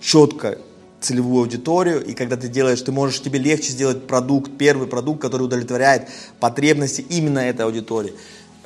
четко 0.00 0.58
целевую 1.00 1.42
аудиторию, 1.42 2.04
и 2.04 2.12
когда 2.12 2.36
ты 2.36 2.48
делаешь, 2.48 2.82
ты 2.82 2.92
можешь, 2.92 3.22
тебе 3.22 3.38
легче 3.38 3.70
сделать 3.70 4.06
продукт, 4.06 4.50
первый 4.58 4.88
продукт, 4.88 5.20
который 5.20 5.42
удовлетворяет 5.42 6.08
потребности 6.40 7.04
именно 7.08 7.38
этой 7.38 7.64
аудитории. 7.64 8.14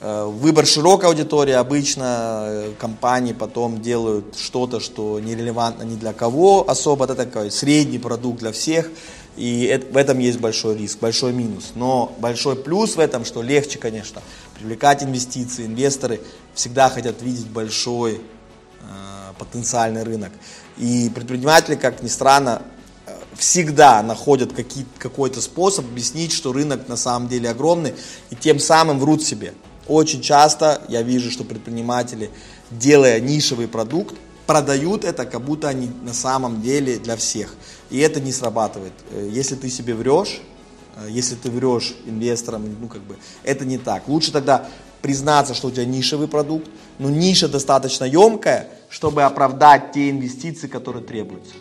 Э, 0.01 0.25
выбор 0.25 0.67
широкой 0.67 1.11
аудитории, 1.11 1.53
обычно 1.53 2.45
э, 2.47 2.73
компании 2.79 3.33
потом 3.35 3.81
делают 3.81 4.37
что-то, 4.37 4.81
что 4.81 5.21
нерелевантно 5.21 5.85
ни 5.85 5.97
для 5.97 6.13
кого 6.13 6.69
особо, 6.69 7.05
это 7.05 7.15
такой 7.15 7.51
средний 7.51 7.99
продукт 7.99 8.41
для 8.41 8.51
всех, 8.51 8.91
и 9.37 9.81
в 9.93 9.97
этом 9.97 10.19
есть 10.19 10.41
большой 10.41 10.77
риск, 10.77 10.99
большой 11.01 11.33
минус. 11.33 11.73
Но 11.75 12.15
большой 12.19 12.57
плюс 12.57 12.97
в 12.97 13.01
этом, 13.01 13.25
что 13.25 13.43
легче, 13.43 13.79
конечно, 13.79 14.23
привлекать 14.59 15.03
инвестиции, 15.03 15.67
инвесторы 15.67 16.21
всегда 16.55 16.89
хотят 16.91 17.23
видеть 17.23 17.47
большой 17.47 18.15
э, 18.15 18.19
потенциальный 19.39 20.03
рынок. 20.03 20.33
И 20.83 21.09
предприниматели, 21.15 21.77
как 21.77 22.03
ни 22.03 22.09
странно, 22.09 22.61
всегда 23.37 24.03
находят 24.03 24.53
какой-то 24.99 25.41
способ 25.41 25.85
объяснить, 25.85 26.33
что 26.33 26.53
рынок 26.53 26.89
на 26.89 26.97
самом 26.97 27.29
деле 27.29 27.51
огромный, 27.51 27.95
и 28.31 28.35
тем 28.35 28.59
самым 28.59 28.99
врут 28.99 29.23
себе. 29.23 29.55
Очень 29.87 30.23
часто 30.23 30.83
я 30.89 31.03
вижу, 31.03 31.31
что 31.31 31.45
предприниматели, 31.45 32.31
делая 32.73 33.21
нишевый 33.21 33.69
продукт, 33.69 34.17
продают 34.49 35.05
это, 35.05 35.25
как 35.25 35.45
будто 35.45 35.69
они 35.69 35.89
на 36.03 36.13
самом 36.13 36.61
деле 36.63 36.99
для 36.99 37.17
всех. 37.17 37.55
И 37.91 38.01
это 38.01 38.21
не 38.21 38.33
срабатывает. 38.33 38.93
Э, 39.13 39.29
если 39.31 39.55
ты 39.55 39.71
себе 39.71 39.95
врешь, 39.95 40.41
э, 40.97 41.07
если 41.09 41.37
ты 41.37 41.49
врешь 41.49 41.95
инвесторам, 42.07 42.65
ну 42.81 42.89
как 42.89 43.03
бы, 43.03 43.17
это 43.45 43.65
не 43.65 43.79
так. 43.79 44.09
Лучше 44.09 44.33
тогда 44.33 44.69
признаться, 45.03 45.55
что 45.55 45.69
у 45.69 45.71
тебя 45.71 45.85
нишевый 45.85 46.29
продукт, 46.29 46.69
но 46.99 47.11
ниша 47.11 47.49
достаточно 47.49 48.05
емкая, 48.05 48.69
чтобы 48.89 49.25
оправдать 49.25 49.93
те 49.93 50.11
инвестиции, 50.11 50.69
которые 50.69 51.05
требуются. 51.05 51.55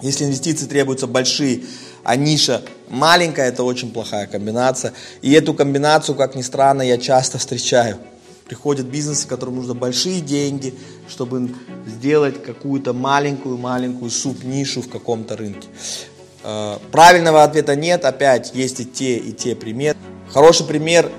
Если 0.00 0.24
инвестиции 0.24 0.66
требуются 0.66 1.06
большие, 1.06 1.62
а 2.04 2.16
ниша 2.16 2.62
маленькая, 2.88 3.48
это 3.48 3.62
очень 3.62 3.92
плохая 3.92 4.26
комбинация. 4.26 4.92
И 5.22 5.32
эту 5.32 5.54
комбинацию, 5.54 6.14
как 6.14 6.34
ни 6.34 6.42
странно, 6.42 6.82
я 6.82 6.98
часто 6.98 7.38
встречаю. 7.38 7.98
Приходят 8.46 8.86
бизнесы, 8.86 9.26
которым 9.26 9.56
нужно 9.56 9.74
большие 9.74 10.20
деньги, 10.20 10.74
чтобы 11.08 11.50
сделать 11.86 12.42
какую-то 12.42 12.92
маленькую-маленькую 12.92 14.10
суп-нишу 14.10 14.82
в 14.82 14.88
каком-то 14.88 15.36
рынке. 15.36 15.66
Э, 16.44 16.78
правильного 16.92 17.42
ответа 17.42 17.74
нет, 17.74 18.04
опять 18.04 18.54
есть 18.54 18.78
и 18.80 18.84
те, 18.84 19.16
и 19.16 19.32
те 19.32 19.56
примеры. 19.56 19.98
Хороший 20.30 20.64
пример 20.64 21.10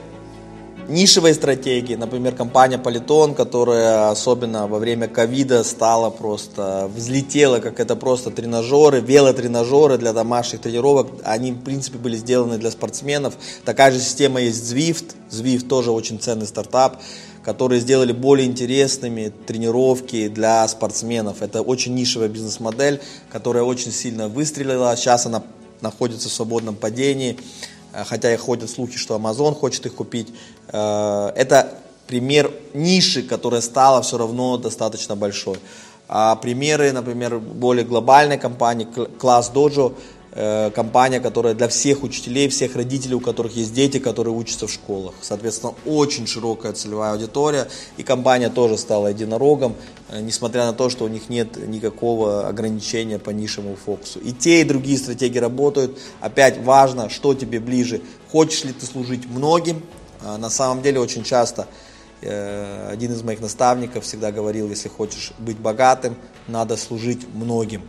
нишевые 0.88 1.34
стратегии, 1.34 1.96
например, 1.96 2.36
компания 2.36 2.78
Политон, 2.78 3.34
которая 3.34 4.10
особенно 4.10 4.68
во 4.68 4.80
время 4.80 5.08
ковида 5.08 5.64
стала 5.64 6.10
просто, 6.10 6.90
взлетела, 6.94 7.60
как 7.60 7.80
это 7.80 7.96
просто 7.96 8.32
тренажеры, 8.32 9.00
велотренажеры 9.00 9.98
для 9.98 10.14
домашних 10.14 10.62
тренировок, 10.62 11.08
они 11.24 11.52
в 11.52 11.62
принципе 11.62 11.98
были 11.98 12.16
сделаны 12.16 12.58
для 12.58 12.72
спортсменов. 12.72 13.36
Такая 13.66 13.92
же 13.92 14.00
система 14.00 14.42
есть 14.42 14.64
Zwift, 14.64 15.16
Zwift 15.30 15.68
тоже 15.68 15.92
очень 15.92 16.20
ценный 16.20 16.48
стартап, 16.48 17.02
которые 17.44 17.80
сделали 17.80 18.12
более 18.12 18.48
интересными 18.48 19.32
тренировки 19.46 20.28
для 20.28 20.68
спортсменов. 20.68 21.42
Это 21.42 21.62
очень 21.62 21.96
нишевая 21.96 22.30
бизнес-модель, 22.30 23.02
которая 23.32 23.64
очень 23.64 23.92
сильно 23.92 24.28
выстрелила, 24.28 24.96
сейчас 24.98 25.26
она 25.26 25.44
находится 25.82 26.30
в 26.30 26.34
свободном 26.34 26.76
падении. 26.76 27.38
Э, 27.94 28.04
хотя 28.04 28.34
и 28.34 28.38
ходят 28.38 28.70
слухи, 28.70 28.98
что 28.98 29.16
Amazon 29.16 29.56
хочет 29.56 29.86
их 29.86 29.96
купить. 29.96 30.34
Э, 30.70 31.32
это 31.36 31.74
пример 32.08 32.52
ниши, 32.74 33.24
которая 33.24 33.62
стала 33.62 34.02
все 34.02 34.18
равно 34.18 34.58
достаточно 34.58 35.16
большой. 35.16 35.60
А 36.10 36.36
примеры, 36.36 36.94
например, 36.94 37.40
более 37.40 37.84
глобальной 37.84 38.38
компании, 38.38 38.88
класс 39.20 39.52
Dojo, 39.54 39.94
компания, 40.76 41.20
которая 41.20 41.56
для 41.56 41.68
всех 41.68 42.04
учителей, 42.04 42.48
всех 42.48 42.76
родителей, 42.76 43.16
у 43.16 43.20
которых 43.20 43.56
есть 43.56 43.74
дети, 43.74 43.98
которые 43.98 44.36
учатся 44.36 44.68
в 44.68 44.72
школах. 44.72 45.16
Соответственно, 45.22 45.74
очень 45.86 46.28
широкая 46.28 46.74
целевая 46.74 47.14
аудитория. 47.14 47.68
И 47.98 48.04
компания 48.04 48.50
тоже 48.50 48.78
стала 48.78 49.08
единорогом, 49.08 49.76
э, 50.10 50.22
несмотря 50.22 50.66
на 50.66 50.74
то, 50.74 50.90
что 50.90 51.06
у 51.06 51.08
них 51.08 51.30
нет 51.30 51.58
никакого 51.68 52.48
ограничения 52.48 53.18
по 53.18 53.32
нишевому 53.32 53.76
фокусу. 53.76 54.20
И 54.20 54.32
те, 54.32 54.62
и 54.62 54.64
другие 54.64 55.00
стратегии 55.00 55.40
работают. 55.40 55.98
Опять 56.22 56.64
важно, 56.64 57.10
что 57.10 57.34
тебе 57.34 57.60
ближе. 57.60 58.02
Хочешь 58.32 58.64
ли 58.64 58.74
ты 58.74 58.86
служить 58.86 59.28
многим? 59.28 59.82
Э, 60.22 60.38
на 60.38 60.52
самом 60.52 60.84
деле 60.84 61.00
очень 61.00 61.24
часто 61.24 61.68
один 62.20 63.14
из 63.14 63.22
моих 63.22 63.42
наставников 63.42 64.04
всегда 64.04 64.32
говорил, 64.32 64.68
если 64.70 64.90
хочешь 64.90 65.34
быть 65.38 65.60
богатым, 65.60 66.16
надо 66.48 66.76
служить 66.76 67.28
многим. 67.32 67.84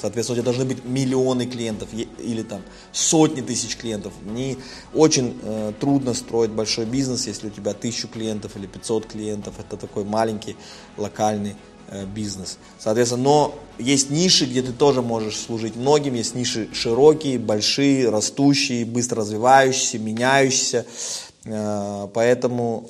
Соответственно, 0.00 0.38
у 0.38 0.42
тебя 0.42 0.52
должны 0.52 0.64
быть 0.64 0.84
миллионы 0.84 1.46
клиентов 1.46 1.88
или 1.92 2.42
там 2.42 2.62
сотни 2.92 3.40
тысяч 3.40 3.76
клиентов. 3.76 4.12
Не 4.24 4.56
очень 4.94 5.36
э, 5.42 5.72
трудно 5.80 6.14
строить 6.14 6.50
большой 6.50 6.84
бизнес, 6.84 7.26
если 7.26 7.48
у 7.48 7.50
тебя 7.50 7.74
тысячу 7.74 8.06
клиентов 8.06 8.56
или 8.56 8.66
500 8.66 9.06
клиентов. 9.06 9.54
Это 9.58 9.76
такой 9.76 10.04
маленький 10.04 10.54
локальный 10.96 11.56
э, 11.88 12.06
бизнес. 12.06 12.58
Соответственно, 12.78 13.22
но 13.24 13.54
есть 13.78 14.10
ниши, 14.10 14.44
где 14.44 14.62
ты 14.62 14.72
тоже 14.72 15.02
можешь 15.02 15.36
служить 15.36 15.74
многим. 15.74 16.14
Есть 16.14 16.36
ниши 16.36 16.68
широкие, 16.72 17.40
большие, 17.40 18.08
растущие, 18.08 18.84
быстро 18.84 19.22
развивающиеся, 19.22 19.98
меняющиеся. 19.98 20.86
Э, 21.44 22.06
поэтому 22.14 22.88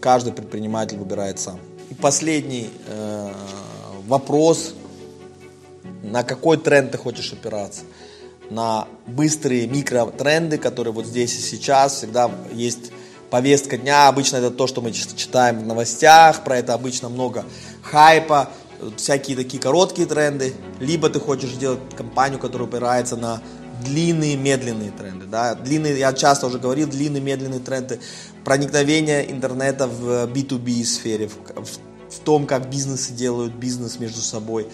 каждый 0.00 0.32
предприниматель 0.32 0.96
выбирает 0.96 1.38
сам. 1.38 1.60
И 1.90 1.94
последний 1.94 2.70
э, 2.86 3.32
вопрос, 4.06 4.74
на 6.02 6.24
какой 6.24 6.56
тренд 6.56 6.92
ты 6.92 6.98
хочешь 6.98 7.32
опираться. 7.32 7.82
на 8.50 8.86
быстрые 9.06 9.66
микротренды, 9.66 10.58
которые 10.58 10.92
вот 10.92 11.06
здесь 11.06 11.38
и 11.38 11.40
сейчас 11.40 11.94
всегда 11.94 12.30
есть 12.52 12.92
повестка 13.30 13.78
дня. 13.78 14.08
Обычно 14.08 14.36
это 14.36 14.50
то, 14.50 14.66
что 14.66 14.82
мы 14.82 14.92
читаем 14.92 15.60
в 15.60 15.66
новостях, 15.66 16.44
про 16.44 16.58
это 16.58 16.74
обычно 16.74 17.08
много 17.08 17.44
хайпа, 17.82 18.50
всякие 18.96 19.36
такие 19.36 19.62
короткие 19.62 20.06
тренды. 20.06 20.52
Либо 20.80 21.08
ты 21.08 21.18
хочешь 21.18 21.50
сделать 21.50 21.80
компанию, 21.96 22.38
которая 22.38 22.68
опирается 22.68 23.16
на 23.16 23.40
длинные, 23.84 24.36
медленные 24.36 24.90
тренды. 24.90 25.26
Да? 25.26 25.54
Длинные, 25.54 25.98
я 25.98 26.12
часто 26.12 26.46
уже 26.46 26.58
говорил, 26.58 26.88
длинные, 26.88 27.22
медленные 27.22 27.60
тренды 27.60 28.00
проникновения 28.44 29.22
интернета 29.22 29.86
в 29.86 30.26
B2B 30.26 30.84
сфере, 30.84 31.28
в, 31.28 31.36
в, 31.36 32.14
в 32.14 32.18
том, 32.20 32.46
как 32.46 32.68
бизнесы 32.68 33.12
делают 33.12 33.54
бизнес 33.54 33.98
между 33.98 34.20
собой. 34.20 34.68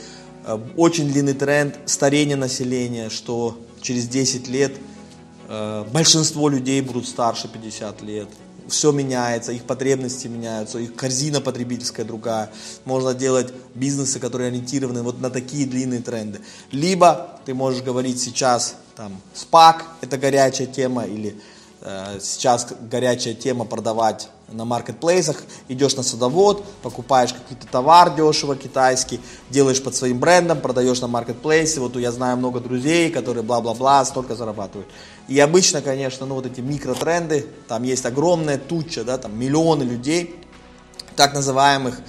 Э, 0.49 0.59
очень 0.77 1.13
длинный 1.13 1.35
тренд 1.35 1.79
старения 1.85 2.37
населения, 2.37 3.11
что 3.11 3.59
через 3.83 4.09
10 4.09 4.49
лет 4.49 4.73
э, 5.47 5.85
большинство 5.93 6.49
людей 6.49 6.81
будут 6.81 7.07
старше 7.07 7.49
50 7.49 8.03
лет 8.03 8.29
все 8.67 8.93
меняется, 8.93 9.53
их 9.53 9.65
потребности 9.65 10.27
меняются, 10.27 10.79
их 10.79 10.95
корзина 10.95 11.41
потребительская 11.41 12.05
другая. 12.05 12.51
Можно 12.85 13.15
делать 13.15 13.53
бизнесы, 13.75 14.21
которые 14.21 14.49
ориентированы 14.49 15.03
вот 15.03 15.21
на 15.21 15.31
такие 15.31 15.67
длинные 15.67 16.01
тренды. 16.01 16.41
Либо 16.71 17.41
ты 17.47 17.55
можешь 17.55 17.83
говорить 17.83 18.21
сейчас, 18.21 18.77
там, 18.95 19.21
спак, 19.35 19.87
это 20.01 20.19
горячая 20.19 20.67
тема, 20.67 21.05
или 21.05 21.35
э, 21.83 22.19
сейчас 22.23 22.69
горячая 22.91 23.35
тема 23.35 23.65
продавать 23.65 24.29
на 24.51 24.65
маркетплейсах, 24.65 25.43
идешь 25.69 25.97
на 25.97 26.03
садовод, 26.03 26.65
покупаешь 26.83 27.33
какой-то 27.33 27.67
товар 27.67 28.15
дешево 28.15 28.57
китайский, 28.57 29.21
делаешь 29.51 29.83
под 29.83 29.95
своим 29.95 30.19
брендом, 30.19 30.61
продаешь 30.61 31.01
на 31.01 31.09
маркетплейсе. 31.09 31.81
Вот 31.81 31.97
я 31.97 32.13
знаю 32.13 32.37
много 32.37 32.61
друзей, 32.61 33.11
которые 33.11 33.43
бла-бла-бла, 33.43 34.05
столько 34.05 34.35
зарабатывают. 34.35 34.89
И 35.29 35.39
обычно, 35.39 35.83
конечно, 35.83 36.25
ну 36.25 36.37
вот 36.37 36.47
эти 36.47 36.61
микротренды, 36.61 37.47
там 37.69 37.83
есть 37.83 38.07
огромная 38.07 38.59
туча, 38.59 39.05
да, 39.05 39.19
там 39.19 39.39
миллионы 39.39 39.83
людей, 39.83 40.35
так 41.17 41.35
называемых 41.35 42.01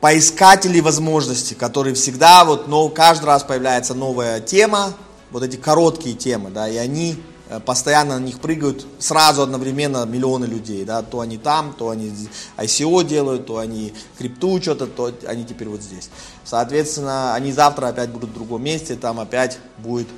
поискателей 0.00 0.80
возможностей, 0.80 1.56
которые 1.56 1.94
всегда, 1.94 2.44
вот, 2.44 2.68
но 2.68 2.88
каждый 2.88 3.26
раз 3.26 3.42
появляется 3.42 3.94
новая 3.94 4.40
тема, 4.40 4.94
вот 5.30 5.42
эти 5.42 5.56
короткие 5.56 6.14
темы, 6.14 6.50
да, 6.50 6.68
и 6.68 6.76
они 6.76 7.20
постоянно 7.64 8.18
на 8.18 8.24
них 8.24 8.40
прыгают 8.40 8.86
сразу 8.98 9.42
одновременно 9.42 10.04
миллионы 10.04 10.44
людей, 10.44 10.84
да, 10.84 11.02
то 11.02 11.20
они 11.20 11.38
там, 11.38 11.72
то 11.72 11.90
они 11.90 12.12
ICO 12.56 13.04
делают, 13.04 13.46
то 13.46 13.58
они 13.58 13.94
крипту 14.18 14.60
что-то, 14.60 14.86
то 14.86 15.12
они 15.26 15.44
теперь 15.44 15.68
вот 15.68 15.80
здесь. 15.80 16.10
Соответственно, 16.44 17.34
они 17.34 17.52
завтра 17.52 17.88
опять 17.88 18.10
будут 18.10 18.30
в 18.30 18.34
другом 18.34 18.62
месте, 18.62 18.96
там 18.96 19.18
опять 19.18 19.58
будет 19.78 20.08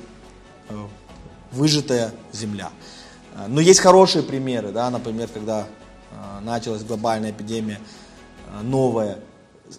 э, 0.69 0.73
выжатая 1.51 2.11
земля. 2.33 2.71
Э, 3.35 3.45
но 3.47 3.61
есть 3.61 3.79
хорошие 3.79 4.23
примеры, 4.23 4.71
да, 4.71 4.89
например, 4.89 5.29
когда 5.33 5.67
э, 6.11 6.39
началась 6.41 6.83
глобальная 6.83 7.31
эпидемия 7.31 7.79
э, 8.47 8.61
новая, 8.61 9.19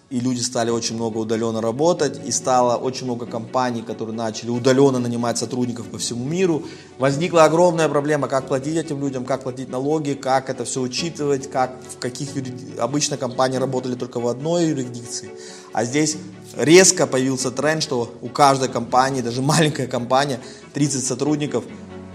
и 0.09 0.19
люди 0.19 0.39
стали 0.39 0.69
очень 0.69 0.95
много 0.95 1.17
удаленно 1.17 1.61
работать, 1.61 2.19
и 2.25 2.31
стало 2.31 2.75
очень 2.77 3.05
много 3.05 3.25
компаний, 3.25 3.81
которые 3.81 4.15
начали 4.15 4.49
удаленно 4.49 4.99
нанимать 4.99 5.37
сотрудников 5.37 5.87
по 5.87 5.97
всему 5.97 6.25
миру. 6.25 6.63
Возникла 6.99 7.45
огромная 7.45 7.89
проблема, 7.89 8.27
как 8.27 8.47
платить 8.47 8.77
этим 8.77 8.99
людям, 8.99 9.25
как 9.25 9.43
платить 9.43 9.69
налоги, 9.69 10.13
как 10.13 10.49
это 10.49 10.65
все 10.65 10.81
учитывать, 10.81 11.49
как, 11.49 11.75
в 11.89 11.99
каких 11.99 12.35
юриди... 12.35 12.77
обычно 12.77 13.17
компании 13.17 13.57
работали 13.57 13.95
только 13.95 14.19
в 14.19 14.27
одной 14.27 14.65
юрисдикции. 14.67 15.29
А 15.71 15.85
здесь 15.85 16.17
резко 16.55 17.07
появился 17.07 17.51
тренд, 17.51 17.81
что 17.81 18.13
у 18.21 18.29
каждой 18.29 18.69
компании, 18.69 19.21
даже 19.21 19.41
маленькая 19.53 19.87
компания, 19.87 20.39
30 20.73 21.05
сотрудников, 21.05 21.63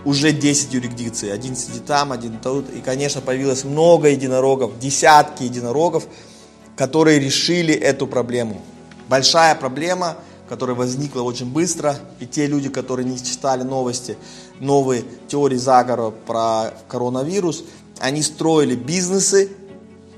уже 0.05 0.33
10 0.33 0.73
юрисдикций. 0.73 1.33
Один 1.33 1.57
сидит 1.57 1.85
там, 1.85 2.13
один 2.13 2.39
тут. 2.39 2.71
И, 2.71 2.81
конечно, 2.81 3.21
появилось 3.21 3.65
много 3.65 4.09
единорогов, 4.09 4.79
десятки 4.79 5.43
единорогов, 5.43 6.07
которые 6.79 7.19
решили 7.19 7.75
эту 7.75 8.07
проблему. 8.07 8.63
Большая 9.09 9.57
проблема, 9.57 10.17
которая 10.49 10.77
возникла 10.77 11.23
очень 11.23 11.51
быстро. 11.53 11.99
И 12.21 12.27
те 12.27 12.47
люди, 12.47 12.69
которые 12.69 13.05
не 13.05 13.19
читали 13.19 13.65
новости, 13.65 14.17
новые 14.61 15.03
теории 15.27 15.57
заговора 15.57 16.11
про 16.11 16.73
коронавирус, 16.87 17.65
они 17.99 18.23
строили 18.23 18.77
бизнесы, 18.77 19.51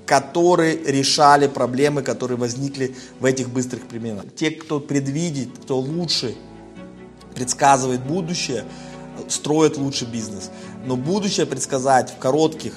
которые 0.04 0.76
решали 0.84 1.46
проблемы, 1.46 2.02
которые 2.02 2.36
возникли 2.36 2.94
в 3.20 3.24
этих 3.24 3.48
быстрых 3.48 3.88
переменах. 3.88 4.24
Те, 4.36 4.50
кто 4.50 4.80
предвидит, 4.80 5.48
кто 5.62 5.78
лучше 5.78 6.34
предсказывает 7.34 8.02
будущее, 8.02 8.64
строят 9.28 9.78
лучше 9.78 10.04
бизнес. 10.04 10.50
Но 10.84 10.96
будущее 10.96 11.46
предсказать 11.46 12.10
в 12.10 12.18
коротких 12.18 12.74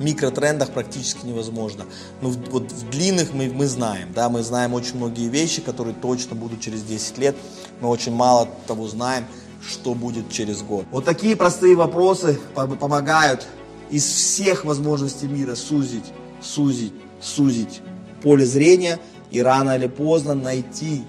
микротрендах 0.00 0.70
практически 0.70 1.26
невозможно. 1.26 1.84
Но 2.20 2.30
в, 2.30 2.38
вот 2.50 2.70
в 2.70 2.90
длинных 2.90 3.32
мы, 3.32 3.48
мы 3.48 3.66
знаем, 3.66 4.12
да, 4.14 4.28
мы 4.28 4.42
знаем 4.42 4.74
очень 4.74 4.96
многие 4.96 5.28
вещи, 5.28 5.60
которые 5.60 5.94
точно 5.94 6.36
будут 6.36 6.60
через 6.60 6.82
10 6.82 7.18
лет, 7.18 7.36
мы 7.80 7.88
очень 7.88 8.12
мало 8.12 8.48
того 8.66 8.88
знаем, 8.88 9.24
что 9.66 9.94
будет 9.94 10.30
через 10.30 10.62
год. 10.62 10.84
Вот 10.90 11.04
такие 11.04 11.36
простые 11.36 11.74
вопросы 11.76 12.38
помогают 12.54 13.46
из 13.90 14.04
всех 14.04 14.64
возможностей 14.64 15.26
мира 15.26 15.54
сузить, 15.54 16.12
сузить, 16.40 16.92
сузить 17.20 17.80
поле 18.22 18.44
зрения 18.44 18.98
и 19.30 19.40
рано 19.40 19.76
или 19.76 19.86
поздно 19.86 20.34
найти 20.34 21.04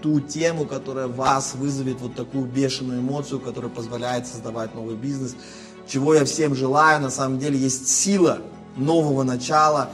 ту 0.00 0.20
тему, 0.20 0.64
которая 0.64 1.08
вас 1.08 1.54
вызовет 1.54 2.00
вот 2.00 2.14
такую 2.14 2.46
бешеную 2.46 3.00
эмоцию, 3.00 3.40
которая 3.40 3.70
позволяет 3.70 4.26
создавать 4.26 4.74
новый 4.74 4.96
бизнес. 4.96 5.36
Чего 5.90 6.14
я 6.14 6.24
всем 6.24 6.54
желаю, 6.54 7.00
на 7.00 7.10
самом 7.10 7.40
деле 7.40 7.58
есть 7.58 7.88
сила 7.88 8.38
нового 8.76 9.24
начала. 9.24 9.90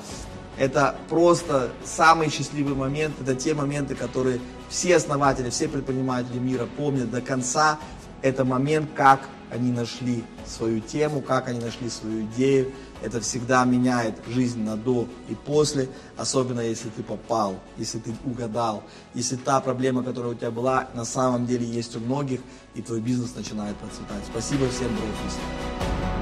Это 0.59 0.95
просто 1.09 1.71
самый 1.87 2.29
счастливый 2.29 2.75
момент, 2.75 3.15
это 3.19 3.35
те 3.35 3.55
моменты, 3.55 3.95
которые 3.95 4.41
все 4.69 4.97
основатели, 4.97 5.49
все 5.49 5.69
предприниматели 5.69 6.39
мира 6.39 6.67
помнят 6.77 7.11
до 7.11 7.23
конца. 7.23 7.79
Это 8.21 8.45
момент, 8.45 8.91
как 8.95 9.21
они 9.51 9.71
нашли 9.71 10.25
свою 10.47 10.81
тему, 10.81 11.21
как 11.21 11.49
они 11.49 11.61
нашли 11.61 11.89
свою 11.89 12.27
идею, 12.27 12.73
это 13.03 13.21
всегда 13.21 13.65
меняет 13.65 14.15
жизнь 14.29 14.63
на 14.63 14.77
до 14.77 15.07
и 15.29 15.35
после, 15.35 15.89
особенно 16.17 16.61
если 16.61 16.89
ты 16.89 17.03
попал, 17.03 17.59
если 17.77 17.99
ты 17.99 18.15
угадал, 18.25 18.83
если 19.15 19.37
та 19.37 19.61
проблема, 19.61 20.03
которая 20.03 20.33
у 20.33 20.35
тебя 20.35 20.51
была, 20.51 20.89
на 20.95 21.05
самом 21.05 21.47
деле 21.47 21.67
есть 21.67 21.97
у 21.97 22.01
многих, 22.01 22.41
и 22.75 22.83
твой 22.83 23.01
бизнес 23.01 23.35
начинает 23.35 23.77
процветать. 23.77 24.25
Спасибо 24.31 24.69
всем, 24.69 24.89
бро, 24.89 26.16